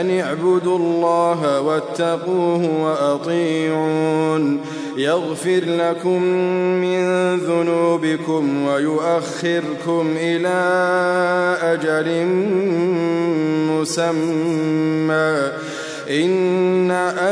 [0.00, 4.60] أن اعبدوا الله واتقوه وأطيعون.
[4.96, 6.22] يغفر لكم
[6.82, 10.58] من ذنوبكم ويؤخركم إلى
[11.62, 12.26] أجل
[13.70, 15.52] مسمى.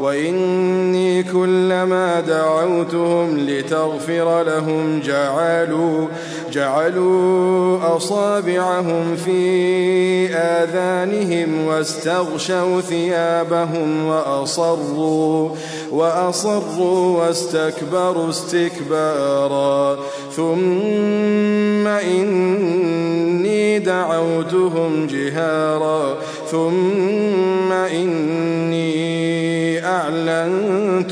[0.00, 6.06] وإني كلما دعوتهم لتغفر لهم جعلوا
[6.52, 15.50] جعلوا أصابعهم في آذانهم واستغشوا ثيابهم وأصروا
[15.90, 19.98] وأصروا واستكبروا استكبارا.
[20.36, 26.16] ثم إني دعوتهم جهارا.
[26.50, 28.47] ثم إني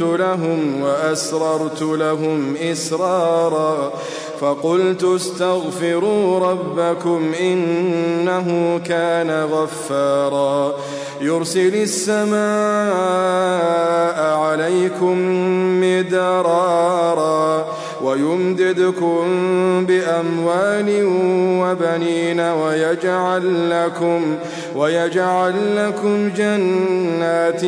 [0.02, 3.92] أعلنت لهم وأسررت لهم إسرارا
[4.40, 10.74] فقلت استغفروا ربكم إنه كان غفارا
[11.20, 12.36] يرسل السماء
[14.36, 15.18] عليكم
[15.80, 16.65] مدرارا
[18.16, 19.24] ويمددكم
[19.86, 20.88] بأموال
[21.60, 24.36] وبنين ويجعل لكم
[24.76, 27.64] ويجعل لكم جنات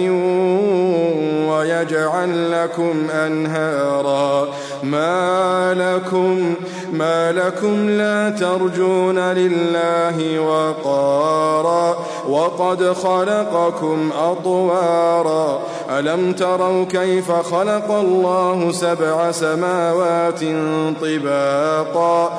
[1.50, 4.48] ويجعل لكم أنهارا.
[4.82, 6.54] ما لكم
[6.92, 12.06] ما لكم لا ترجون لله وقارا.
[12.28, 15.61] وقد خلقكم أطوارا.
[15.99, 20.41] ألم تروا كيف خلق الله سبع سماوات
[21.00, 22.38] طباقا؟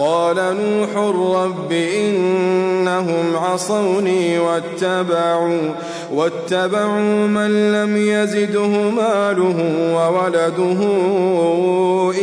[0.01, 0.89] قال نوح
[1.35, 5.73] رب إنهم عصوني واتبعوا
[6.13, 9.57] واتبعوا من لم يزده ماله
[9.95, 10.79] وولده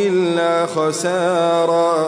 [0.07, 2.08] إلا خسارا.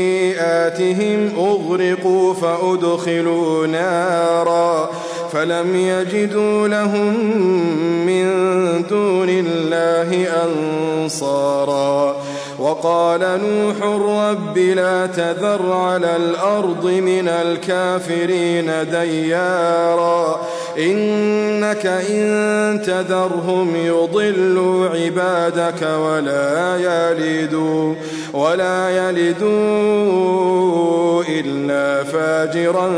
[0.00, 4.90] خطيئاتهم أغرقوا فأدخلوا نارا
[5.32, 7.14] فلم يجدوا لهم
[8.06, 8.24] من
[8.90, 12.16] دون الله أنصارا
[12.58, 20.40] وقال نوح رب لا تذر على الأرض من الكافرين ديارا
[20.80, 27.94] إنك إن تذرهم يضلوا عبادك ولا يلدوا
[28.32, 30.40] ولا يلدوا
[31.28, 32.90] إلا فاجرا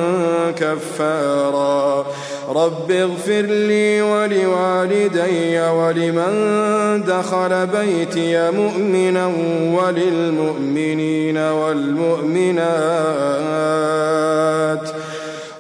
[0.57, 2.07] كفارا.
[2.49, 6.33] رب اغفر لي ولوالدي ولمن
[7.05, 9.27] دخل بيتي مؤمنا
[9.79, 12.63] وللمؤمنين والمؤمنات.